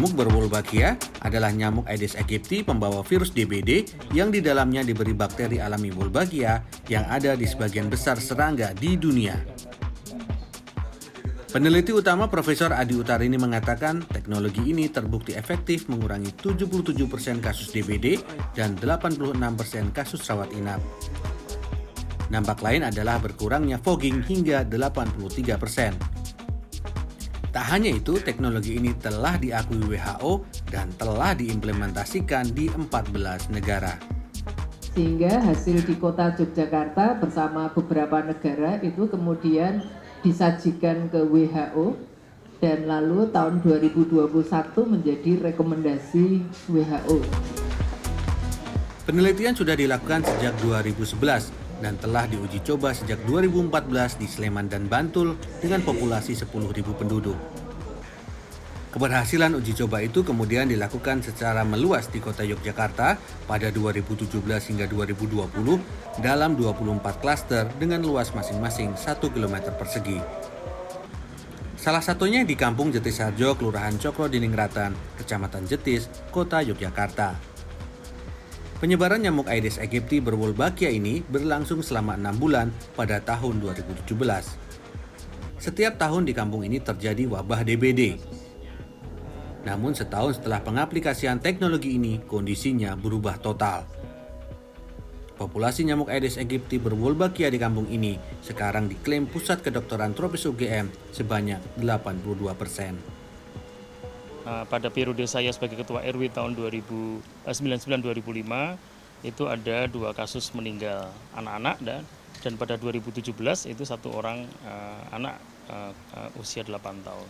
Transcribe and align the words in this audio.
Nyamuk 0.00 0.16
berwolbachia 0.16 0.96
adalah 1.20 1.52
nyamuk 1.52 1.84
Aedes 1.84 2.16
aegypti 2.16 2.64
pembawa 2.64 3.04
virus 3.04 3.36
DBD 3.36 3.84
yang 4.16 4.32
di 4.32 4.40
dalamnya 4.40 4.80
diberi 4.80 5.12
bakteri 5.12 5.60
alami 5.60 5.92
Wolbachia 5.92 6.64
yang 6.88 7.04
ada 7.04 7.36
di 7.36 7.44
sebagian 7.44 7.92
besar 7.92 8.16
serangga 8.16 8.72
di 8.72 8.96
dunia. 8.96 9.36
Peneliti 11.52 11.92
utama 11.92 12.32
Profesor 12.32 12.72
Adi 12.72 12.96
Utarini 12.96 13.36
mengatakan 13.36 14.00
teknologi 14.08 14.72
ini 14.72 14.88
terbukti 14.88 15.36
efektif 15.36 15.84
mengurangi 15.92 16.32
77% 16.32 17.44
kasus 17.44 17.68
DBD 17.68 18.24
dan 18.56 18.80
86% 18.80 19.36
kasus 19.92 20.24
rawat 20.24 20.48
inap. 20.56 20.80
Nampak 22.32 22.64
lain 22.64 22.88
adalah 22.88 23.20
berkurangnya 23.20 23.76
fogging 23.76 24.24
hingga 24.24 24.64
83 24.64 25.60
persen. 25.60 25.92
Tak 27.50 27.66
hanya 27.66 27.90
itu, 27.90 28.14
teknologi 28.22 28.78
ini 28.78 28.94
telah 28.94 29.34
diakui 29.34 29.82
WHO 29.82 30.46
dan 30.70 30.86
telah 30.94 31.34
diimplementasikan 31.34 32.54
di 32.54 32.70
14 32.70 33.50
negara. 33.50 33.98
Sehingga 34.94 35.42
hasil 35.42 35.82
di 35.82 35.98
kota 35.98 36.30
Yogyakarta 36.38 37.18
bersama 37.18 37.74
beberapa 37.74 38.22
negara 38.22 38.78
itu 38.86 39.10
kemudian 39.10 39.82
disajikan 40.22 41.10
ke 41.10 41.26
WHO 41.26 41.98
dan 42.62 42.86
lalu 42.86 43.26
tahun 43.34 43.66
2021 43.66 44.30
menjadi 44.86 45.50
rekomendasi 45.50 46.46
WHO. 46.70 47.18
Penelitian 49.10 49.58
sudah 49.58 49.74
dilakukan 49.74 50.22
sejak 50.22 50.54
2011 50.62 51.50
dan 51.80 51.96
telah 51.98 52.28
diuji 52.28 52.60
coba 52.62 52.92
sejak 52.92 53.18
2014 53.26 54.20
di 54.20 54.28
Sleman 54.28 54.68
dan 54.68 54.86
Bantul 54.86 55.34
dengan 55.58 55.80
populasi 55.82 56.36
10.000 56.36 56.46
penduduk. 56.94 57.36
Keberhasilan 58.90 59.54
uji 59.54 59.78
coba 59.78 60.02
itu 60.02 60.26
kemudian 60.26 60.66
dilakukan 60.66 61.22
secara 61.22 61.62
meluas 61.62 62.10
di 62.10 62.18
kota 62.18 62.42
Yogyakarta 62.42 63.22
pada 63.46 63.70
2017 63.70 64.42
hingga 64.42 64.90
2020 64.90 65.46
dalam 66.18 66.58
24 66.58 67.22
klaster 67.22 67.70
dengan 67.78 68.02
luas 68.02 68.34
masing-masing 68.34 68.98
1 68.98 69.22
km 69.30 69.70
persegi. 69.78 70.18
Salah 71.78 72.02
satunya 72.02 72.44
di 72.44 72.58
Kampung 72.58 72.92
Jetisarjo, 72.92 73.56
Kelurahan 73.56 73.96
Cokro 73.96 74.28
Diningratan, 74.28 74.92
Kecamatan 75.16 75.64
Jetis, 75.64 76.10
Kota 76.28 76.60
Yogyakarta. 76.60 77.38
Penyebaran 78.80 79.20
nyamuk 79.20 79.44
Aedes 79.52 79.76
aegypti 79.76 80.24
berwolbachia 80.24 80.88
ini 80.88 81.20
berlangsung 81.20 81.84
selama 81.84 82.16
enam 82.16 82.32
bulan 82.40 82.72
pada 82.96 83.20
tahun 83.20 83.60
2017. 83.60 84.08
Setiap 85.60 86.00
tahun 86.00 86.24
di 86.24 86.32
kampung 86.32 86.64
ini 86.64 86.80
terjadi 86.80 87.28
wabah 87.28 87.60
DBD. 87.60 88.16
Namun 89.68 89.92
setahun 89.92 90.40
setelah 90.40 90.64
pengaplikasian 90.64 91.44
teknologi 91.44 92.00
ini, 92.00 92.24
kondisinya 92.24 92.96
berubah 92.96 93.36
total. 93.36 93.84
Populasi 95.36 95.84
nyamuk 95.84 96.08
Aedes 96.08 96.40
aegypti 96.40 96.80
berwolbachia 96.80 97.52
di 97.52 97.60
kampung 97.60 97.84
ini 97.84 98.16
sekarang 98.40 98.88
diklaim 98.88 99.28
Pusat 99.28 99.60
Kedokteran 99.60 100.16
Tropis 100.16 100.48
UGM 100.48 100.88
sebanyak 101.12 101.60
82 101.76 102.56
persen. 102.56 103.19
Eh, 104.40 104.64
pada 104.72 104.88
periode 104.88 105.20
saya 105.28 105.52
sebagai 105.52 105.84
ketua 105.84 106.00
RW 106.00 106.32
tahun 106.32 106.56
2099-2005 106.56 107.52
eh, 107.52 108.72
itu 109.20 109.44
ada 109.44 109.84
dua 109.84 110.16
kasus 110.16 110.48
meninggal 110.56 111.12
anak-anak 111.36 111.76
dan 111.84 112.00
dan 112.40 112.56
pada 112.56 112.80
2017 112.80 113.36
itu 113.68 113.84
satu 113.84 114.16
orang 114.16 114.48
uh, 114.64 115.12
anak 115.12 115.36
uh, 115.68 115.92
uh, 116.16 116.40
usia 116.40 116.64
8 116.64 116.72
tahun. 117.04 117.28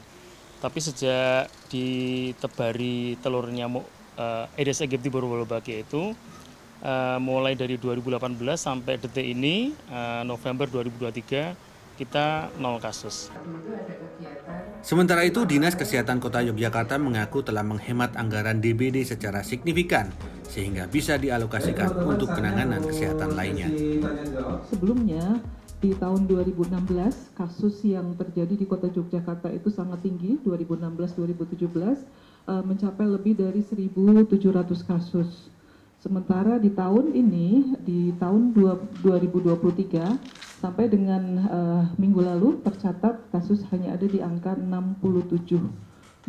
Tapi 0.62 0.78
sejak 0.78 1.50
ditebari 1.66 3.18
telur 3.18 3.50
nyamuk 3.50 3.82
uh, 4.14 4.46
Aedes 4.54 4.78
aegypti 4.78 5.10
Borobolobakia 5.10 5.82
itu 5.82 6.14
uh, 6.86 7.18
mulai 7.18 7.58
dari 7.58 7.74
2018 7.74 8.38
sampai 8.54 9.02
detik 9.02 9.26
ini 9.26 9.74
uh, 9.90 10.22
November 10.22 10.70
2023 10.70 11.69
kita 12.00 12.48
nol 12.56 12.80
kasus. 12.80 13.28
Sementara 14.80 15.20
itu, 15.28 15.44
Dinas 15.44 15.76
Kesehatan 15.76 16.24
Kota 16.24 16.40
Yogyakarta 16.40 16.96
mengaku 16.96 17.44
telah 17.44 17.60
menghemat 17.60 18.16
anggaran 18.16 18.64
DBD 18.64 19.04
secara 19.04 19.44
signifikan 19.44 20.08
sehingga 20.48 20.88
bisa 20.88 21.20
dialokasikan 21.20 22.00
untuk 22.08 22.32
penanganan 22.32 22.80
kesehatan 22.80 23.36
lainnya. 23.36 23.68
Sebelumnya, 24.72 25.44
di 25.84 25.92
tahun 25.92 26.24
2016 26.24 27.36
kasus 27.36 27.84
yang 27.84 28.16
terjadi 28.16 28.56
di 28.56 28.64
Kota 28.64 28.88
Yogyakarta 28.88 29.52
itu 29.52 29.68
sangat 29.68 30.00
tinggi 30.00 30.40
2016-2017 30.44 31.60
eh, 32.48 32.62
mencapai 32.64 33.04
lebih 33.04 33.36
dari 33.36 33.60
1.700 33.60 34.88
kasus. 34.88 35.52
Sementara 36.00 36.56
di 36.56 36.72
tahun 36.72 37.12
ini 37.12 37.76
di 37.84 38.16
tahun 38.16 38.56
2023 38.56 39.52
sampai 40.64 40.88
dengan 40.88 41.22
uh, 41.44 41.84
minggu 42.00 42.24
lalu 42.24 42.56
tercatat 42.64 43.28
kasus 43.28 43.60
hanya 43.68 43.92
ada 44.00 44.08
di 44.08 44.24
angka 44.24 44.56
67. 44.56 45.60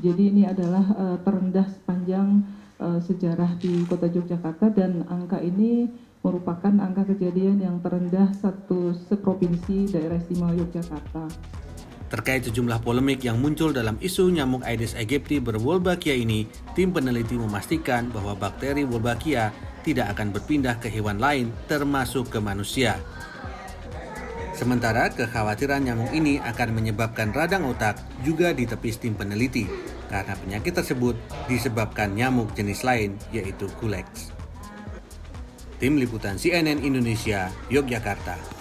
Jadi 0.04 0.24
ini 0.28 0.44
adalah 0.44 0.84
uh, 0.92 1.18
terendah 1.24 1.72
sepanjang 1.72 2.44
uh, 2.84 3.00
sejarah 3.00 3.56
di 3.64 3.88
Kota 3.88 4.12
Yogyakarta 4.12 4.76
dan 4.76 5.08
angka 5.08 5.40
ini 5.40 5.88
merupakan 6.20 6.76
angka 6.76 7.08
kejadian 7.16 7.64
yang 7.64 7.80
terendah 7.80 8.28
satu 8.36 8.92
seprovinsi 9.08 9.88
daerah 9.88 10.20
istimewa 10.20 10.52
Yogyakarta. 10.52 11.31
Terkait 12.12 12.44
sejumlah 12.44 12.84
polemik 12.84 13.24
yang 13.24 13.40
muncul 13.40 13.72
dalam 13.72 13.96
isu 14.04 14.36
nyamuk 14.36 14.68
Aedes 14.68 15.00
aegypti 15.00 15.40
berwolbachia 15.40 16.12
ini, 16.12 16.44
tim 16.76 16.92
peneliti 16.92 17.40
memastikan 17.40 18.12
bahwa 18.12 18.36
bakteri 18.36 18.84
Wolbachia 18.84 19.56
tidak 19.88 20.12
akan 20.20 20.36
berpindah 20.36 20.76
ke 20.76 20.92
hewan 20.92 21.24
lain 21.24 21.56
termasuk 21.72 22.28
ke 22.28 22.44
manusia. 22.44 23.00
Sementara 24.52 25.08
kekhawatiran 25.08 25.88
nyamuk 25.88 26.12
ini 26.12 26.38
akan 26.44 26.76
menyebabkan 26.76 27.32
radang 27.32 27.64
otak 27.72 27.98
juga 28.28 28.52
ditepis 28.52 29.00
tim 29.00 29.16
peneliti 29.16 29.66
karena 30.12 30.36
penyakit 30.36 30.84
tersebut 30.84 31.16
disebabkan 31.48 32.12
nyamuk 32.12 32.52
jenis 32.60 32.84
lain 32.84 33.16
yaitu 33.32 33.72
Culex. 33.80 34.36
Tim 35.80 35.96
Liputan 35.98 36.36
CNN 36.36 36.84
Indonesia, 36.84 37.50
Yogyakarta. 37.72 38.61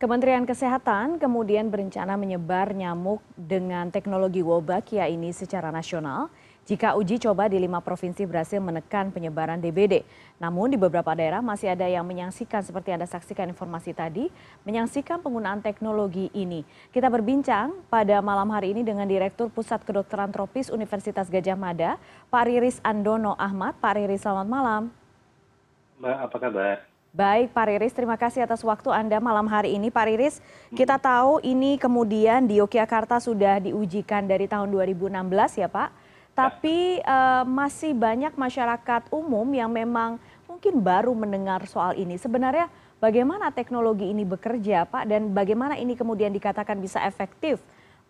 Kementerian 0.00 0.48
Kesehatan 0.48 1.20
kemudian 1.20 1.68
berencana 1.68 2.16
menyebar 2.16 2.72
nyamuk 2.72 3.20
dengan 3.36 3.92
teknologi 3.92 4.40
Wolbachia 4.40 5.04
ini 5.12 5.28
secara 5.28 5.68
nasional 5.68 6.32
jika 6.64 6.96
uji 6.96 7.20
coba 7.20 7.52
di 7.52 7.60
lima 7.60 7.84
provinsi 7.84 8.24
berhasil 8.24 8.64
menekan 8.64 9.12
penyebaran 9.12 9.60
DBD. 9.60 10.00
Namun 10.40 10.72
di 10.72 10.80
beberapa 10.80 11.12
daerah 11.12 11.44
masih 11.44 11.76
ada 11.76 11.84
yang 11.84 12.08
menyaksikan 12.08 12.64
seperti 12.64 12.96
Anda 12.96 13.04
saksikan 13.04 13.52
informasi 13.52 13.92
tadi, 13.92 14.32
menyaksikan 14.64 15.20
penggunaan 15.20 15.60
teknologi 15.60 16.32
ini. 16.32 16.64
Kita 16.96 17.12
berbincang 17.12 17.84
pada 17.92 18.24
malam 18.24 18.48
hari 18.56 18.72
ini 18.72 18.80
dengan 18.80 19.04
Direktur 19.04 19.52
Pusat 19.52 19.84
Kedokteran 19.84 20.32
Tropis 20.32 20.72
Universitas 20.72 21.28
Gajah 21.28 21.60
Mada, 21.60 22.00
Pak 22.32 22.48
Riris 22.48 22.80
Andono 22.80 23.36
Ahmad. 23.36 23.76
Pak 23.76 24.00
Riris, 24.00 24.24
selamat 24.24 24.48
malam. 24.48 24.82
Mbak, 26.00 26.16
apa 26.24 26.36
kabar? 26.40 26.89
Baik 27.10 27.50
Pak 27.50 27.66
Riris, 27.66 27.90
terima 27.90 28.14
kasih 28.14 28.46
atas 28.46 28.62
waktu 28.62 28.86
Anda 28.94 29.18
malam 29.18 29.50
hari 29.50 29.74
ini. 29.74 29.90
Pak 29.90 30.06
Riris, 30.06 30.38
kita 30.78 30.94
tahu 30.94 31.42
ini 31.42 31.74
kemudian 31.74 32.46
di 32.46 32.62
Yogyakarta 32.62 33.18
sudah 33.18 33.58
diujikan 33.58 34.30
dari 34.30 34.46
tahun 34.46 34.70
2016 34.70 35.18
ya 35.58 35.66
Pak 35.66 36.10
tapi 36.40 37.02
uh, 37.04 37.44
masih 37.44 37.92
banyak 37.92 38.32
masyarakat 38.32 39.12
umum 39.12 39.44
yang 39.52 39.68
memang 39.68 40.16
mungkin 40.48 40.80
baru 40.80 41.12
mendengar 41.12 41.68
soal 41.68 41.92
ini. 41.98 42.16
Sebenarnya 42.16 42.72
bagaimana 42.96 43.52
teknologi 43.52 44.08
ini 44.08 44.24
bekerja, 44.24 44.88
Pak, 44.88 45.04
dan 45.04 45.36
bagaimana 45.36 45.76
ini 45.76 45.92
kemudian 45.92 46.32
dikatakan 46.32 46.80
bisa 46.80 47.02
efektif 47.04 47.60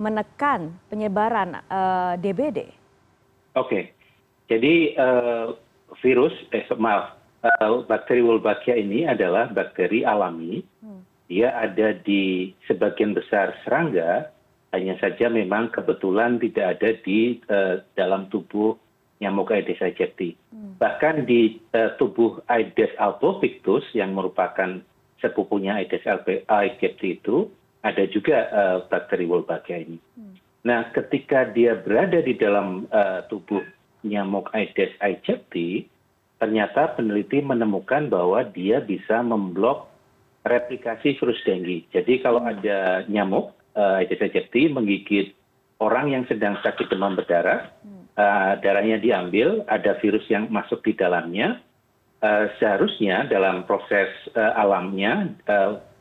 menekan 0.00 0.72
penyebaran 0.88 1.60
uh, 1.68 2.16
eh, 2.16 2.24
DBD? 2.24 2.58
Oke, 3.52 3.92
jadi 4.48 4.96
uh, 4.96 5.46
virus, 6.00 6.32
eh, 6.56 6.64
maaf, 6.78 7.19
bakteri 7.88 8.20
Wolbachia 8.20 8.76
ini 8.76 9.08
adalah 9.08 9.48
bakteri 9.52 10.04
alami. 10.04 10.60
Hmm. 10.84 11.02
Dia 11.30 11.54
ada 11.56 11.94
di 11.94 12.50
sebagian 12.66 13.14
besar 13.14 13.54
serangga, 13.62 14.28
hanya 14.74 14.98
saja 14.98 15.30
memang 15.30 15.70
kebetulan 15.70 16.38
tidak 16.42 16.78
ada 16.78 16.90
di 17.02 17.38
uh, 17.50 17.82
dalam 17.94 18.26
tubuh 18.28 18.74
nyamuk 19.20 19.52
Aedes 19.52 19.78
aegypti. 19.78 20.34
Hmm. 20.50 20.74
Bahkan 20.80 21.28
di 21.28 21.60
uh, 21.76 21.94
tubuh 22.00 22.40
Aedes 22.50 22.90
albopictus 22.98 23.84
yang 23.92 24.16
merupakan 24.16 24.80
sepupunya 25.20 25.76
Aedes 25.78 26.02
aegypti 26.48 27.20
itu 27.20 27.46
ada 27.80 28.04
juga 28.08 28.48
uh, 28.50 28.78
bakteri 28.88 29.24
Wolbachia 29.28 29.80
ini. 29.80 29.96
Hmm. 30.16 30.34
Nah, 30.60 30.92
ketika 30.92 31.48
dia 31.48 31.76
berada 31.78 32.20
di 32.20 32.36
dalam 32.36 32.84
uh, 32.92 33.24
tubuh 33.32 33.64
nyamuk 34.04 34.52
Aedes 34.52 34.92
aegypti, 35.00 35.88
ternyata 36.40 36.96
peneliti 36.96 37.44
menemukan 37.44 38.08
bahwa 38.08 38.40
dia 38.48 38.80
bisa 38.80 39.20
memblok 39.20 39.92
replikasi 40.42 41.20
virus 41.20 41.38
dengue. 41.44 41.84
Jadi 41.92 42.24
kalau 42.24 42.40
hmm. 42.40 42.50
ada 42.56 42.78
nyamuk 43.06 43.52
aedes 43.76 44.18
aegypti 44.18 44.72
menggigit 44.72 45.36
orang 45.78 46.12
yang 46.12 46.24
sedang 46.26 46.58
sakit 46.60 46.90
demam 46.90 47.14
berdarah 47.14 47.70
darahnya 48.60 49.00
diambil 49.00 49.64
ada 49.70 49.96
virus 50.02 50.26
yang 50.28 50.50
masuk 50.52 50.84
di 50.84 50.92
dalamnya 50.92 51.62
seharusnya 52.60 53.24
dalam 53.30 53.64
proses 53.64 54.10
alamnya 54.36 55.32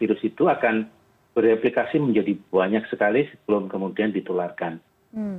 virus 0.01 0.19
itu 0.25 0.49
akan 0.51 0.89
bereplikasi 1.31 2.01
menjadi 2.01 2.35
banyak 2.51 2.83
sekali 2.91 3.29
sebelum 3.31 3.71
kemudian 3.71 4.11
ditularkan 4.11 4.83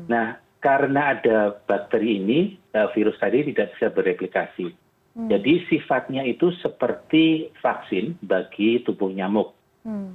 nah 0.09 0.41
karena 0.61 1.17
ada 1.17 1.57
bakteri 1.69 2.21
ini 2.21 2.57
virus 2.97 3.21
tadi 3.21 3.45
tidak 3.53 3.77
bisa 3.77 3.93
bereplikasi 3.93 4.73
jadi 5.29 5.67
sifatnya 5.67 6.23
itu 6.25 6.55
seperti 6.63 7.51
vaksin 7.61 8.17
bagi 8.25 8.81
tubuh 8.87 9.11
nyamuk. 9.11 9.53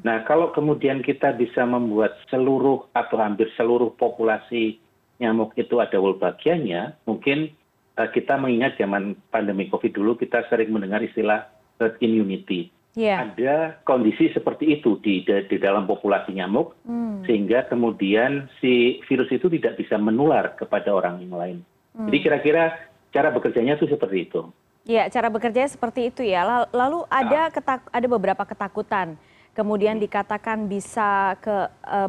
Nah 0.05 0.21
kalau 0.29 0.53
kemudian 0.53 1.01
kita 1.01 1.33
bisa 1.33 1.65
membuat 1.65 2.21
seluruh 2.29 2.85
atau 2.93 3.17
hampir 3.17 3.49
seluruh 3.57 3.91
populasi 3.97 4.77
nyamuk 5.17 5.57
itu 5.57 5.81
ada 5.81 5.97
wolbachianya 5.97 6.93
mungkin 7.09 7.49
kita 7.95 8.37
mengingat 8.37 8.77
zaman 8.77 9.17
pandemi 9.33 9.65
covid 9.71 9.95
dulu 9.95 10.13
kita 10.19 10.45
sering 10.51 10.69
mendengar 10.69 11.01
istilah 11.01 11.49
herd 11.81 11.97
immunity. 11.99 12.69
Ada 12.95 13.83
kondisi 13.83 14.31
seperti 14.31 14.79
itu 14.79 14.95
di 15.03 15.25
dalam 15.59 15.83
populasi 15.89 16.31
nyamuk 16.37 16.77
sehingga 17.25 17.65
kemudian 17.67 18.47
si 18.61 19.03
virus 19.09 19.27
itu 19.33 19.49
tidak 19.49 19.81
bisa 19.81 19.97
menular 19.97 20.55
kepada 20.55 20.93
orang 20.93 21.19
yang 21.25 21.35
lain. 21.35 21.57
Jadi 21.95 22.17
kira 22.21 22.37
kira 22.39 22.63
cara 23.11 23.33
bekerjanya 23.33 23.81
itu 23.81 23.89
seperti 23.89 24.29
itu 24.29 24.45
ya 24.85 25.09
cara 25.09 25.27
bekerjanya 25.33 25.67
seperti 25.67 26.13
itu 26.13 26.21
ya. 26.21 26.69
Lalu 26.69 27.03
ada 27.09 28.07
beberapa 28.07 28.45
ketakutan. 28.45 29.17
Kemudian 29.57 29.97
dikatakan 29.97 30.69
bisa 30.69 31.35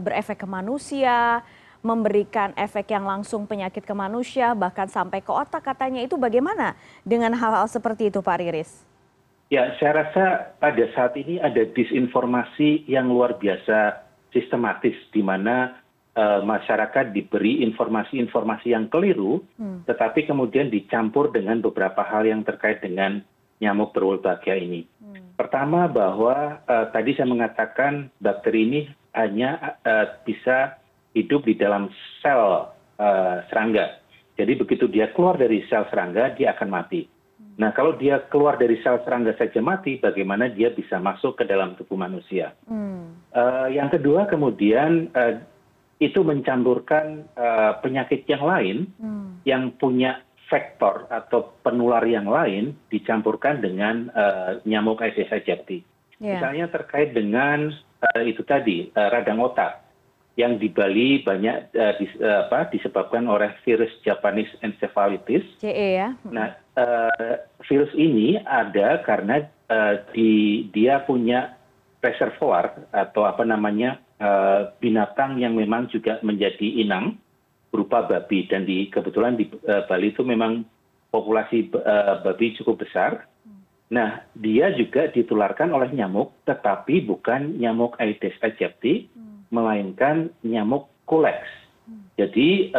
berefek 0.04 0.44
ke 0.44 0.48
manusia 0.48 1.40
memberikan 1.80 2.50
efek 2.58 2.90
yang 2.90 3.06
langsung 3.06 3.46
penyakit 3.46 3.86
ke 3.86 3.94
manusia 3.94 4.50
bahkan 4.58 4.90
sampai 4.90 5.22
ke 5.22 5.30
otak 5.30 5.62
katanya. 5.62 6.02
Itu 6.02 6.18
bagaimana 6.18 6.74
dengan 7.06 7.30
hal 7.38 7.62
hal 7.62 7.66
seperti 7.70 8.10
itu 8.10 8.18
Pak 8.18 8.42
Riris? 8.42 8.82
Ya 9.46 9.70
saya 9.78 10.02
rasa 10.02 10.58
pada 10.58 10.84
saat 10.90 11.14
ini 11.14 11.38
ada 11.38 11.62
disinformasi 11.62 12.90
yang 12.90 13.06
luar 13.06 13.38
biasa 13.38 14.02
sistematis 14.34 14.98
di 15.14 15.22
mana 15.22 15.78
masyarakat 16.16 17.12
diberi 17.12 17.60
informasi-informasi 17.60 18.72
yang 18.72 18.88
keliru 18.88 19.44
tetapi 19.84 20.24
kemudian 20.24 20.72
dicampur 20.72 21.28
dengan 21.28 21.60
beberapa 21.60 22.00
hal 22.00 22.24
yang 22.24 22.40
terkait 22.40 22.80
dengan 22.80 23.20
nyamuk 23.60 23.92
berwolbachia 23.92 24.56
ini. 24.56 24.88
Pertama 25.36 25.84
bahwa 25.84 26.64
tadi 26.96 27.12
saya 27.12 27.28
mengatakan 27.28 28.08
bakteri 28.24 28.60
ini 28.64 28.80
hanya 29.12 29.76
bisa 30.24 30.80
hidup 31.12 31.44
di 31.44 31.56
dalam 31.56 31.92
sel 32.24 32.72
serangga. 33.52 34.00
Jadi 34.40 34.56
begitu 34.56 34.88
dia 34.88 35.12
keluar 35.12 35.36
dari 35.36 35.64
sel 35.68 35.84
serangga 35.92 36.32
dia 36.32 36.56
akan 36.56 36.68
mati. 36.72 37.04
Nah 37.56 37.72
kalau 37.72 37.96
dia 37.96 38.20
keluar 38.32 38.56
dari 38.60 38.80
sel 38.80 39.00
serangga 39.04 39.36
saja 39.36 39.60
mati 39.64 40.00
bagaimana 40.00 40.48
dia 40.48 40.72
bisa 40.72 40.96
masuk 41.00 41.40
ke 41.40 41.44
dalam 41.44 41.76
tubuh 41.76 42.00
manusia? 42.00 42.56
Yang 43.68 44.00
kedua 44.00 44.24
kemudian 44.28 45.12
itu 45.96 46.20
mencampurkan 46.20 47.24
penyakit 47.80 48.28
yang 48.28 48.44
lain 48.44 48.76
yang 49.48 49.72
punya 49.80 50.20
faktor 50.46 51.10
atau 51.10 51.58
penular 51.64 52.06
yang 52.06 52.28
lain 52.28 52.76
dicampurkan 52.92 53.64
dengan 53.64 54.12
nyamuk 54.68 55.00
aedes 55.02 55.32
aegypti. 55.32 55.82
Misalnya 56.20 56.68
terkait 56.68 57.12
dengan 57.16 57.72
itu 58.22 58.44
tadi 58.44 58.92
radang 58.92 59.40
otak 59.40 59.84
yang 60.36 60.60
di 60.60 60.68
bali 60.68 61.24
banyak 61.24 61.72
disebabkan 62.68 63.24
oleh 63.24 63.56
virus 63.64 63.88
japanese 64.04 64.52
encephalitis. 64.60 65.44
Nah 66.28 66.52
virus 67.64 67.92
ini 67.96 68.36
ada 68.44 69.00
karena 69.00 69.48
dia 70.70 71.00
punya 71.08 71.56
reservoir 72.04 72.86
atau 72.92 73.24
apa 73.26 73.42
namanya 73.42 73.98
binatang 74.80 75.36
yang 75.40 75.56
memang 75.56 75.92
juga 75.92 76.20
menjadi 76.24 76.82
inang 76.82 77.16
berupa 77.68 78.04
babi. 78.04 78.48
Dan 78.48 78.64
kebetulan 78.66 79.36
di 79.36 79.48
bali 79.88 80.12
itu 80.12 80.24
memang 80.24 80.64
populasi 81.12 81.68
babi 82.24 82.56
cukup 82.56 82.86
besar. 82.86 83.28
Nah 83.86 84.24
dia 84.34 84.74
juga 84.74 85.06
ditularkan 85.12 85.70
oleh 85.70 85.92
nyamuk 85.94 86.34
tetapi 86.42 87.06
bukan 87.06 87.54
nyamuk 87.60 87.94
aedes 88.02 88.34
aegypti 88.42 89.06
melainkan 89.54 90.26
nyamuk 90.42 90.90
kulex 91.06 91.38
jadi 92.16 92.72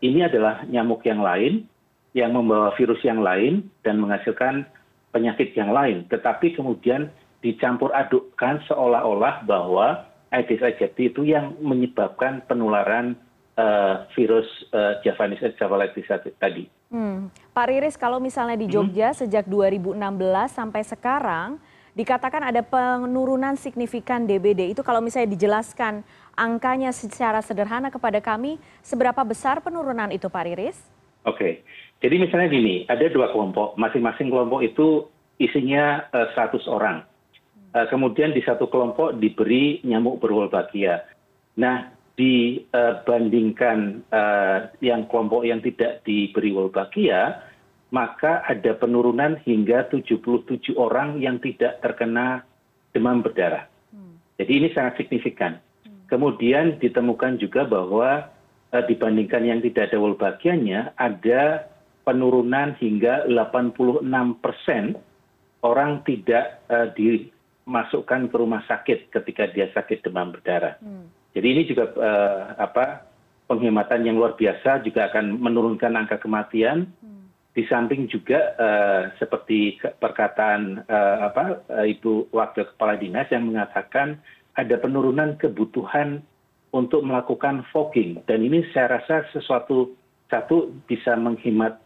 ini 0.00 0.20
adalah 0.24 0.64
nyamuk 0.64 1.04
yang 1.04 1.20
lain 1.20 1.68
yang 2.16 2.34
membawa 2.34 2.74
virus 2.74 2.98
yang 3.04 3.22
lain 3.22 3.68
dan 3.84 4.00
menghasilkan 4.00 4.66
penyakit 5.12 5.52
yang 5.54 5.70
lain. 5.70 6.08
Tetapi 6.08 6.56
kemudian 6.56 7.12
dicampur 7.44 7.92
adukkan 7.92 8.64
seolah 8.66 9.04
olah 9.04 9.44
bahwa 9.44 10.09
aedes 10.30 10.62
aegypti 10.62 11.10
itu 11.10 11.26
yang 11.26 11.58
menyebabkan 11.58 12.42
penularan 12.46 13.14
virus 14.16 14.46
japanese 15.04 15.44
encephalitis 15.44 16.08
tadi. 16.40 16.64
Pak 17.52 17.66
Riris 17.68 18.00
kalau 18.00 18.16
misalnya 18.16 18.56
di 18.56 18.70
Jogja 18.70 19.12
sejak 19.12 19.44
2016 19.44 20.00
sampai 20.48 20.82
sekarang 20.86 21.60
dikatakan 21.92 22.46
ada 22.46 22.62
penurunan 22.62 23.58
signifikan 23.58 24.24
DBD 24.24 24.72
itu 24.72 24.80
kalau 24.80 25.02
misalnya 25.02 25.34
dijelaskan 25.34 26.06
angkanya 26.38 26.94
secara 26.94 27.42
sederhana 27.44 27.90
kepada 27.90 28.22
kami 28.22 28.56
seberapa 28.80 29.20
besar 29.26 29.60
penurunan 29.60 30.08
itu 30.14 30.30
Pak 30.30 30.44
Riris? 30.46 30.78
Oke, 31.28 31.60
jadi 32.00 32.16
misalnya 32.16 32.48
gini, 32.48 32.88
ada 32.88 33.04
dua 33.12 33.28
kelompok, 33.28 33.76
masing-masing 33.76 34.32
kelompok 34.32 34.64
itu 34.64 35.04
isinya 35.36 36.08
seratus 36.32 36.64
orang. 36.64 37.04
Kemudian 37.70 38.34
di 38.34 38.42
satu 38.42 38.66
kelompok 38.66 39.22
diberi 39.22 39.78
nyamuk 39.86 40.18
berwolbachia. 40.18 41.06
Nah, 41.62 41.94
dibandingkan 42.18 44.02
yang 44.82 45.06
kelompok 45.06 45.46
yang 45.46 45.62
tidak 45.62 46.02
diberi 46.02 46.50
wolbachia, 46.50 47.46
maka 47.94 48.42
ada 48.46 48.74
penurunan 48.74 49.38
hingga 49.46 49.86
77 49.90 50.74
orang 50.74 51.22
yang 51.22 51.38
tidak 51.38 51.78
terkena 51.82 52.42
demam 52.90 53.22
berdarah. 53.22 53.70
Jadi 54.38 54.50
ini 54.50 54.68
sangat 54.74 54.98
signifikan. 54.98 55.58
Kemudian 56.10 56.82
ditemukan 56.82 57.38
juga 57.38 57.62
bahwa 57.66 58.30
dibandingkan 58.70 59.46
yang 59.46 59.62
tidak 59.62 59.94
ada 59.94 59.98
wolbachianya, 60.02 60.94
ada 60.98 61.70
penurunan 62.02 62.74
hingga 62.82 63.30
86 63.30 64.02
persen 64.42 64.98
orang 65.62 66.02
tidak 66.02 66.62
dimasukkan 67.70 68.26
ke 68.26 68.34
rumah 68.34 68.66
sakit 68.66 69.14
ketika 69.14 69.46
dia 69.54 69.70
sakit 69.70 70.02
demam 70.02 70.34
berdarah. 70.34 70.74
Jadi 71.30 71.46
ini 71.46 71.62
juga 71.70 71.86
penghematan 73.46 74.02
yang 74.02 74.18
luar 74.18 74.34
biasa 74.34 74.82
juga 74.82 75.06
akan 75.06 75.38
menurunkan 75.38 75.94
angka 75.94 76.18
kematian. 76.18 76.90
Di 77.54 77.62
samping 77.70 78.10
juga 78.10 78.58
seperti 79.22 79.78
perkataan 80.02 80.82
Ibu 81.70 82.34
Wakil 82.34 82.74
Kepala 82.74 82.98
Dinas 82.98 83.30
yang 83.30 83.46
mengatakan 83.54 84.18
ada 84.58 84.74
penurunan 84.82 85.38
kebutuhan 85.38 86.26
untuk 86.74 87.06
melakukan 87.06 87.62
fogging. 87.70 88.18
Dan 88.26 88.42
ini 88.42 88.66
saya 88.74 88.98
rasa 88.98 89.22
sesuatu 89.30 89.94
satu 90.26 90.74
bisa 90.90 91.14
menghemat 91.14 91.78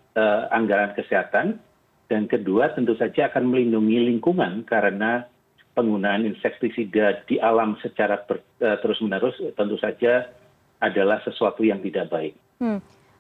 anggaran 0.49 0.97
kesehatan 0.97 1.61
dan 2.09 2.29
kedua 2.29 2.73
tentu 2.73 2.97
saja 2.97 3.29
akan 3.29 3.53
melindungi 3.53 4.09
lingkungan 4.09 4.65
karena 4.65 5.29
penggunaan 5.75 6.23
insektisida 6.25 7.27
di 7.27 7.43
alam 7.43 7.75
secara 7.83 8.23
terus 8.59 8.99
menerus 9.03 9.35
tentu 9.59 9.75
saja 9.83 10.31
adalah 10.79 11.19
sesuatu 11.27 11.67
yang 11.67 11.83
tidak 11.83 12.09
baik. 12.09 12.35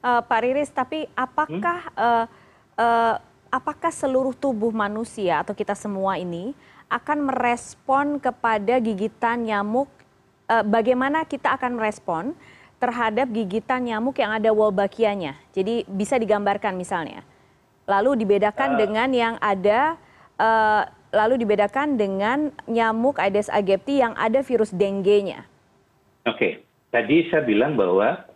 Pak 0.00 0.40
Riris, 0.40 0.70
tapi 0.70 1.04
apakah 1.18 1.90
apakah 3.50 3.92
seluruh 3.94 4.34
tubuh 4.34 4.70
manusia 4.70 5.42
atau 5.42 5.54
kita 5.54 5.74
semua 5.74 6.18
ini 6.18 6.54
akan 6.86 7.26
merespon 7.26 8.22
kepada 8.22 8.78
gigitan 8.78 9.46
nyamuk? 9.46 9.90
Bagaimana 10.46 11.24
kita 11.24 11.56
akan 11.56 11.80
merespon 11.80 12.36
terhadap 12.78 13.32
gigitan 13.32 13.88
nyamuk 13.88 14.20
yang 14.20 14.30
ada 14.30 14.52
wolbachianya? 14.52 15.40
Jadi 15.56 15.88
bisa 15.88 16.20
digambarkan 16.20 16.76
misalnya. 16.76 17.24
Lalu 17.88 18.22
dibedakan 18.22 18.76
dengan 18.76 19.08
yang 19.10 19.34
ada 19.40 19.96
lalu 21.14 21.38
dibedakan 21.40 21.94
dengan 21.94 22.50
nyamuk 22.66 23.22
aedes 23.22 23.46
aegypti 23.48 24.02
yang 24.02 24.12
ada 24.18 24.42
virus 24.42 24.74
dengue-nya. 24.74 25.46
Oke, 26.26 26.66
tadi 26.90 27.30
saya 27.30 27.46
bilang 27.46 27.78
bahwa 27.78 28.26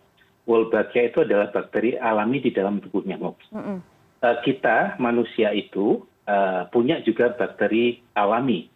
Wolbachia 0.49 1.13
itu 1.13 1.21
adalah 1.21 1.53
bakteri 1.53 1.93
alami 2.01 2.41
di 2.41 2.49
dalam 2.49 2.81
tubuh 2.81 3.05
nyamuk. 3.05 3.37
Kita 4.19 4.97
manusia 4.97 5.53
itu 5.53 6.01
punya 6.73 7.01
juga 7.05 7.33
bakteri 7.37 8.01
alami. 8.17 8.69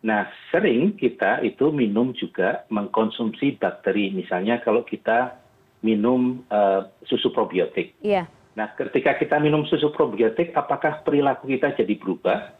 nah 0.00 0.24
sering 0.48 0.96
kita 0.96 1.44
itu 1.44 1.68
minum 1.68 2.16
juga 2.16 2.64
mengkonsumsi 2.72 3.60
bakteri 3.60 4.08
misalnya 4.08 4.56
kalau 4.64 4.80
kita 4.80 5.36
minum 5.84 6.40
uh, 6.48 6.88
susu 7.04 7.28
probiotik 7.28 7.92
Iya, 8.00 8.24
nah 8.56 8.72
ketika 8.80 9.20
kita 9.20 9.36
minum 9.36 9.68
susu 9.68 9.92
probiotik 9.92 10.56
apakah 10.56 11.04
perilaku 11.04 11.52
kita 11.52 11.76
jadi 11.76 11.94
berubah. 12.00 12.56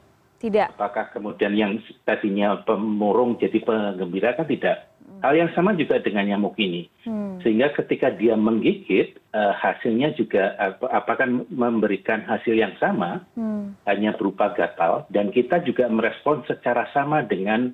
Apakah 0.73 1.13
kemudian 1.13 1.53
yang 1.53 1.77
tadinya 2.03 2.57
pemurung 2.65 3.37
jadi 3.37 3.61
penggembira 3.61 4.33
kan 4.35 4.49
tidak 4.49 4.89
hal 5.21 5.37
yang 5.37 5.53
sama 5.53 5.77
juga 5.77 6.01
dengan 6.01 6.25
nyamuk 6.25 6.57
ini 6.57 6.89
Hmm. 7.05 7.37
sehingga 7.45 7.73
ketika 7.77 8.09
dia 8.13 8.37
menggigit 8.37 9.21
eh, 9.21 9.53
hasilnya 9.53 10.17
juga 10.17 10.57
ap- 10.57 10.89
apakah 10.89 11.29
memberikan 11.53 12.25
hasil 12.25 12.57
yang 12.57 12.73
sama 12.81 13.25
Hmm. 13.37 13.77
hanya 13.85 14.17
berupa 14.17 14.53
gatal 14.57 15.05
dan 15.13 15.29
kita 15.29 15.61
juga 15.61 15.89
merespon 15.93 16.41
secara 16.49 16.89
sama 16.97 17.21
dengan 17.21 17.73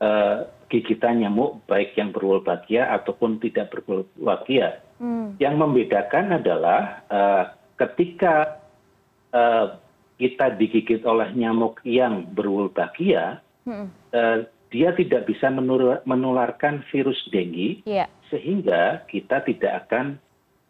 eh, 0.00 0.38
gigitan 0.72 1.20
nyamuk 1.20 1.60
baik 1.68 1.92
yang 1.98 2.14
berwolbakia 2.14 2.88
ataupun 2.94 3.36
tidak 3.42 3.68
berwolbakia 3.68 4.80
Hmm. 4.96 5.36
yang 5.36 5.60
membedakan 5.60 6.40
adalah 6.40 7.04
eh, 7.12 7.44
ketika 7.76 8.58
kita 10.18 10.50
digigit 10.52 11.00
oleh 11.02 11.30
nyamuk 11.32 11.78
yang 11.82 12.26
berwolbakia 12.28 13.40
Hmm. 13.62 13.92
eh, 14.10 14.44
dia 14.68 14.92
tidak 14.92 15.24
bisa 15.24 15.48
menularkan 16.02 16.80
virus 16.88 17.20
dengue 17.28 17.84
Iya, 17.84 18.08
sehingga 18.26 19.04
kita 19.04 19.40
tidak 19.42 19.86
akan 19.86 20.16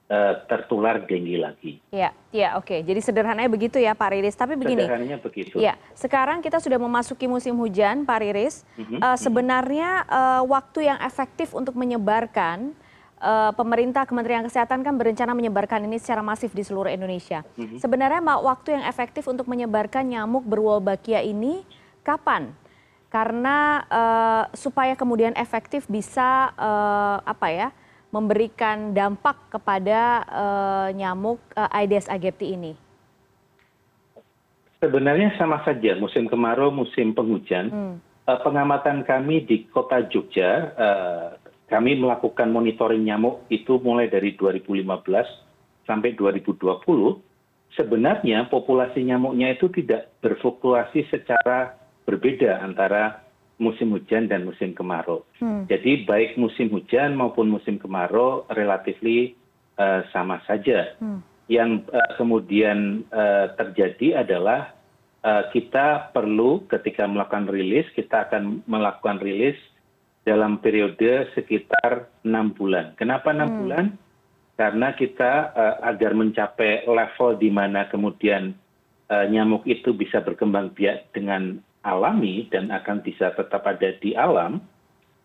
eh, 0.09 0.35
tertular 0.47 1.05
dengue 1.05 1.37
lagi. 1.37 1.85
iya, 1.90 2.11
iya. 2.31 2.57
Oke, 2.57 2.81
jadi 2.81 2.97
sederhananya 2.99 3.47
begitu 3.47 3.76
ya 3.76 3.93
Pak 3.93 4.09
Riris. 4.09 4.33
Tapi 4.33 4.57
begini, 4.57 4.83
Sederhananya 4.83 5.21
begitu. 5.21 5.61
ya 5.61 5.76
sekarang 5.93 6.40
kita 6.40 6.57
sudah 6.59 6.76
memasuki 6.76 7.25
musim 7.25 7.52
hujan, 7.55 8.02
Pak 8.02 8.19
Riris. 8.19 8.64
Mhm, 8.75 8.99
Eh, 8.99 9.17
sebenarnya 9.17 9.90
eh, 10.02 10.43
waktu 10.45 10.88
yang 10.88 10.99
efektif 10.99 11.52
untuk 11.52 11.76
menyebarkan 11.76 12.73
eh, 13.19 13.53
pemerintah 13.55 14.07
Kementerian 14.07 14.47
Kesehatan 14.47 14.87
kan 14.87 14.95
berencana 14.95 15.35
menyebarkan 15.35 15.85
ini 15.85 15.99
secara 15.99 16.23
masif 16.23 16.55
di 16.55 16.63
seluruh 16.63 16.91
Indonesia. 16.91 17.43
Mhm. 17.59 17.83
Sebenarnya 17.83 18.23
waktu 18.23 18.79
yang 18.79 18.85
efektif 18.87 19.27
untuk 19.27 19.51
menyebarkan 19.51 20.07
nyamuk 20.07 20.47
berwolbakia 20.47 21.23
ini 21.23 21.67
kapan? 22.07 22.55
Karena 23.09 23.83
eh, 23.89 24.45
supaya 24.57 24.95
kemudian 24.95 25.35
efektif 25.35 25.85
bisa 25.91 26.55
eh, 26.57 27.17
apa 27.25 27.49
ya 27.51 27.69
memberikan 28.09 28.97
dampak 28.97 29.37
kepada 29.53 30.25
eh, 30.25 30.89
nyamuk 30.97 31.41
eh, 31.53 31.77
Aedes 31.85 32.09
aegypti 32.09 32.57
ini. 32.57 32.73
Sebenarnya 34.79 35.35
sama 35.35 35.59
saja 35.67 35.99
musim 35.99 36.31
kemarau, 36.31 36.71
musim 36.71 37.11
penghujan. 37.11 37.67
Hmm. 37.69 37.97
Pengamatan 38.29 39.09
kami 39.09 39.43
di 39.49 39.65
kota 39.73 40.05
Jogja, 40.05 40.71
kami 41.69 42.01
melakukan 42.01 42.49
monitoring 42.49 43.05
nyamuk 43.05 43.45
itu 43.53 43.77
mulai 43.85 44.09
dari 44.09 44.33
2015 44.35 44.89
sampai 45.85 46.17
2020. 46.17 46.57
Sebenarnya 47.77 48.49
populasi 48.49 49.05
nyamuknya 49.05 49.53
itu 49.53 49.69
tidak 49.69 50.09
berfluktuasi 50.25 51.05
secara 51.13 51.77
berbeda 52.09 52.65
antara 52.65 53.21
musim 53.61 53.93
hujan 53.93 54.33
dan 54.33 54.49
musim 54.49 54.73
kemarau. 54.73 55.29
Hmm. 55.37 55.69
Jadi 55.69 56.09
baik 56.09 56.41
musim 56.41 56.73
hujan 56.73 57.13
maupun 57.13 57.53
musim 57.53 57.77
kemarau 57.77 58.49
relatifly 58.49 59.37
eh, 59.77 60.01
sama 60.09 60.41
saja. 60.49 60.97
Hmm. 60.97 61.21
Yang 61.53 61.85
eh, 61.93 62.11
kemudian 62.17 63.05
eh, 63.13 63.47
terjadi 63.61 64.25
adalah 64.25 64.73
eh, 65.21 65.45
kita 65.53 66.17
perlu 66.17 66.65
ketika 66.73 67.05
melakukan 67.05 67.53
rilis, 67.53 67.85
kita 67.93 68.33
akan 68.33 68.65
melakukan 68.65 69.21
rilis 69.21 69.61
dalam 70.29 70.61
periode 70.61 71.33
sekitar 71.33 72.13
enam 72.21 72.53
bulan. 72.53 72.93
Kenapa 73.01 73.33
enam 73.33 73.49
Hmm. 73.49 73.59
bulan? 73.65 73.87
Karena 74.61 74.93
kita 74.93 75.57
eh, 75.57 75.77
agar 75.89 76.13
mencapai 76.13 76.85
level 76.85 77.41
di 77.41 77.49
mana 77.49 77.89
kemudian 77.89 78.53
eh, 79.09 79.25
nyamuk 79.33 79.65
itu 79.65 79.97
bisa 79.97 80.21
berkembang 80.21 80.77
biak 80.77 81.17
dengan 81.17 81.57
alami 81.81 82.45
dan 82.53 82.69
akan 82.69 83.01
bisa 83.01 83.33
tetap 83.33 83.65
ada 83.65 83.97
di 84.05 84.13
alam, 84.13 84.61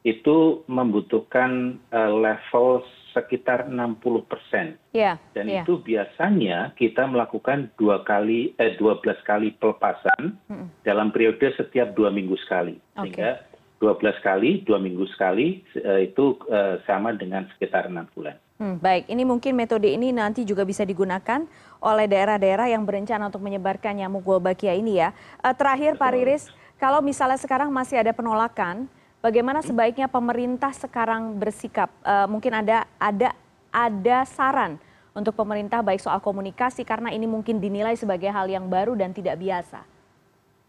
itu 0.08 0.64
membutuhkan 0.72 1.76
eh, 1.92 2.12
level 2.16 2.88
sekitar 3.12 3.68
60 3.70 4.26
persen. 4.26 4.80
Ya, 4.96 5.22
Dan 5.36 5.46
ya. 5.46 5.62
itu 5.62 5.78
biasanya 5.84 6.74
kita 6.74 7.06
melakukan 7.06 7.70
dua 7.76 8.02
kali, 8.08 8.56
eh, 8.58 8.74
12 8.80 9.20
kali 9.28 9.52
pelepasan 9.60 10.40
Mm-mm. 10.48 10.72
dalam 10.88 11.12
periode 11.12 11.52
setiap 11.60 11.92
dua 11.94 12.10
minggu 12.10 12.40
sekali. 12.40 12.80
Oke. 12.98 13.53
Sehingga 13.84 14.00
12 14.00 14.24
kali, 14.24 14.52
dua 14.64 14.80
minggu 14.80 15.04
sekali, 15.12 15.60
eh, 15.76 16.08
itu 16.08 16.40
eh, 16.48 16.80
sama 16.88 17.12
dengan 17.12 17.44
sekitar 17.52 17.92
enam 17.92 18.08
bulan. 18.16 18.40
Hmm, 18.56 18.80
baik, 18.80 19.12
ini 19.12 19.28
mungkin 19.28 19.60
metode 19.60 19.92
ini 19.92 20.16
nanti 20.16 20.48
juga 20.48 20.64
bisa 20.64 20.88
digunakan 20.88 21.44
oleh 21.84 22.08
daerah-daerah 22.08 22.72
yang 22.72 22.88
berencana 22.88 23.28
untuk 23.28 23.44
menyebarkan 23.44 24.00
nyamuk 24.00 24.24
Wolbachia 24.24 24.72
ini 24.72 25.04
ya. 25.04 25.12
Eh, 25.44 25.52
terakhir 25.52 26.00
Pak. 26.00 26.16
Riris, 26.16 26.48
kalau 26.80 27.04
misalnya 27.04 27.36
sekarang 27.36 27.68
masih 27.76 28.00
ada 28.00 28.16
penolakan, 28.16 28.88
bagaimana 29.20 29.60
sebaiknya 29.60 30.08
pemerintah 30.08 30.72
sekarang 30.72 31.36
bersikap? 31.36 31.92
Mungkin 32.32 32.64
ada 32.64 32.88
ada 32.96 33.36
ada 33.74 34.24
saran 34.24 34.80
untuk 35.12 35.36
pemerintah 35.36 35.84
baik 35.84 36.00
soal 36.00 36.24
komunikasi 36.24 36.88
karena 36.88 37.12
ini 37.12 37.28
mungkin 37.28 37.60
dinilai 37.60 38.00
sebagai 38.00 38.32
hal 38.32 38.48
yang 38.48 38.72
baru 38.72 38.96
dan 38.96 39.12
tidak 39.12 39.36
biasa. 39.42 39.84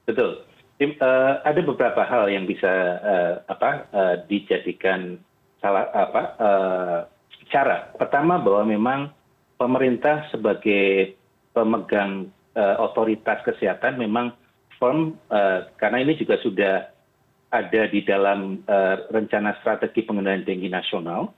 Betul. 0.04 0.53
Eh, 0.74 1.34
ada 1.46 1.60
beberapa 1.62 2.02
hal 2.02 2.26
yang 2.34 2.50
bisa 2.50 2.66
eh, 2.98 3.34
eh, 3.46 4.16
dijadikan 4.26 5.22
cara. 7.48 7.94
Pertama 7.94 8.42
bahwa 8.42 8.66
memang 8.66 9.00
pemerintah 9.54 10.26
sebagai 10.34 11.14
pemegang 11.54 12.28
otoritas 12.54 13.42
kesehatan 13.42 13.98
memang 13.98 14.34
firm 14.78 15.16
karena 15.80 15.98
ini 16.04 16.14
juga 16.20 16.36
sudah 16.44 16.86
ada 17.48 17.82
di 17.88 18.04
dalam 18.04 18.60
rencana 19.08 19.56
strategi 19.58 20.04
pengendalian 20.04 20.44
tinggi 20.44 20.68
nasional 20.68 21.32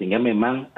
sehingga 0.00 0.16
memang 0.16 0.72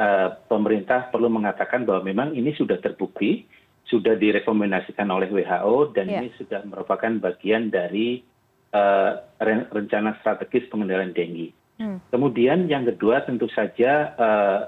pemerintah 0.50 1.08
perlu 1.14 1.30
mengatakan 1.30 1.86
bahwa 1.86 2.04
memang 2.10 2.28
ini 2.34 2.50
sudah 2.58 2.82
terbukti 2.82 3.46
sudah 3.90 4.14
direkomendasikan 4.14 5.10
oleh 5.10 5.26
WHO 5.28 5.90
dan 5.92 6.06
Ya. 6.06 6.22
ini 6.22 6.30
sudah 6.38 6.62
merupakan 6.64 7.10
bagian 7.20 7.68
dari 7.68 8.22
eh, 8.70 9.12
ren- 9.42 9.66
rencana 9.66 10.14
strategis 10.22 10.70
pengendalian 10.70 11.10
dengue. 11.10 11.50
Hmm. 11.74 11.98
Kemudian 12.14 12.70
yang 12.70 12.86
kedua 12.86 13.26
tentu 13.26 13.50
saja 13.50 14.14
eh, 14.14 14.60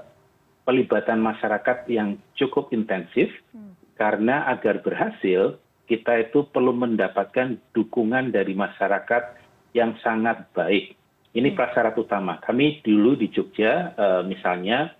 pelibatan 0.67 1.23
masyarakat 1.23 1.87
yang 1.87 2.19
cukup 2.35 2.75
intensif 2.75 3.31
Hmm. 3.55 3.71
karena 3.95 4.43
agar 4.51 4.83
berhasil 4.83 5.55
kita 5.87 6.19
itu 6.19 6.43
perlu 6.51 6.75
mendapatkan 6.75 7.55
dukungan 7.71 8.35
dari 8.35 8.51
masyarakat 8.51 9.39
yang 9.71 9.95
sangat 10.03 10.51
baik. 10.51 10.99
Ini 11.31 11.55
prasyarat 11.55 11.95
utama. 11.95 12.43
Kami 12.43 12.83
dulu 12.83 13.15
di 13.15 13.31
Jogja 13.31 13.95
eh, 13.95 14.21
misalnya 14.27 14.91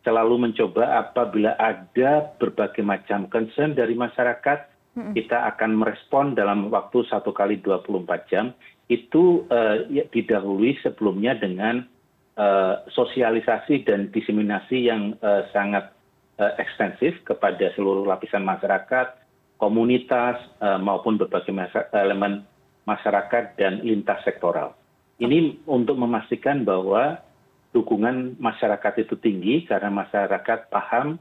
selalu 0.00 0.48
mencoba 0.48 1.00
apabila 1.00 1.56
ada 1.60 2.32
berbagai 2.40 2.80
macam 2.80 3.28
concern 3.28 3.76
dari 3.76 3.92
masyarakat, 3.92 4.70
kita 5.14 5.38
akan 5.54 5.80
merespon 5.80 6.34
dalam 6.34 6.68
waktu 6.68 7.06
satu 7.06 7.30
kali 7.30 7.62
24 7.62 8.30
jam. 8.30 8.52
Itu 8.90 9.46
eh, 9.48 9.86
ya, 9.88 10.04
didahului 10.10 10.82
sebelumnya 10.82 11.38
dengan 11.38 11.86
eh, 12.34 12.74
sosialisasi 12.90 13.86
dan 13.86 14.10
diseminasi 14.10 14.90
yang 14.90 15.14
eh, 15.20 15.44
sangat 15.54 15.94
ekstensif 16.40 17.20
kepada 17.28 17.68
seluruh 17.76 18.08
lapisan 18.08 18.40
masyarakat, 18.48 19.12
komunitas 19.60 20.40
maupun 20.80 21.20
berbagai 21.20 21.52
elemen 21.92 22.48
masyarakat 22.88 23.60
dan 23.60 23.84
lintas 23.84 24.24
sektoral. 24.24 24.72
Ini 25.20 25.60
untuk 25.68 26.00
memastikan 26.00 26.64
bahwa 26.64 27.20
dukungan 27.70 28.38
masyarakat 28.42 29.06
itu 29.06 29.14
tinggi 29.18 29.62
karena 29.66 29.90
masyarakat 29.90 30.70
paham 30.70 31.18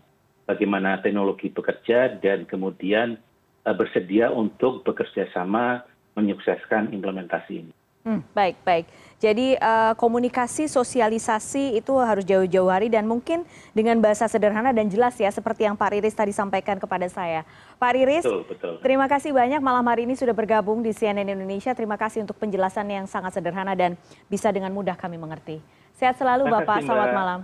bagaimana 0.50 0.98
teknologi 0.98 1.54
bekerja 1.54 2.18
dan 2.18 2.50
kemudian 2.50 3.22
eh, 3.66 3.76
bersedia 3.78 4.34
untuk 4.34 4.82
bekerja 4.82 5.30
sama 5.30 5.86
menyukseskan 6.18 6.90
implementasi 6.90 7.54
ini. 7.54 7.74
Hmm, 8.00 8.24
baik, 8.32 8.58
baik. 8.66 8.86
Jadi 9.22 9.60
eh, 9.60 9.94
komunikasi, 9.94 10.66
sosialisasi 10.66 11.78
itu 11.78 11.94
harus 12.02 12.26
jauh-jauh 12.26 12.72
hari 12.72 12.90
dan 12.90 13.06
mungkin 13.06 13.46
dengan 13.78 14.02
bahasa 14.02 14.26
sederhana 14.26 14.74
dan 14.74 14.90
jelas 14.90 15.14
ya 15.22 15.30
seperti 15.30 15.70
yang 15.70 15.78
Pak 15.78 15.94
Riris 15.94 16.18
tadi 16.18 16.34
sampaikan 16.34 16.82
kepada 16.82 17.06
saya. 17.12 17.46
Pak 17.78 17.92
Riris, 17.94 18.26
Betul, 18.26 18.48
betul. 18.50 18.74
terima 18.82 19.06
kasih 19.06 19.36
banyak 19.36 19.62
malam 19.62 19.86
hari 19.86 20.10
ini 20.10 20.18
sudah 20.18 20.34
bergabung 20.34 20.82
di 20.82 20.96
CNN 20.96 21.30
Indonesia. 21.30 21.76
Terima 21.78 22.00
kasih 22.00 22.26
untuk 22.26 22.40
penjelasan 22.42 22.90
yang 22.90 23.06
sangat 23.06 23.38
sederhana 23.38 23.78
dan 23.78 24.00
bisa 24.32 24.50
dengan 24.50 24.74
mudah 24.74 24.98
kami 24.98 25.20
mengerti. 25.20 25.62
Sehat 26.00 26.16
selalu 26.16 26.48
Bapak, 26.48 26.80
selamat 26.88 27.12
malam. 27.12 27.40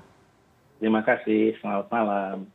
Terima 0.79 1.03
kasih, 1.03 1.59
selamat 1.59 1.91
malam. 1.91 2.47